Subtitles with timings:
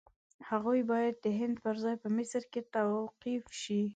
[0.49, 3.81] هغوی باید د هند پر ځای په مصر کې توقیف شي.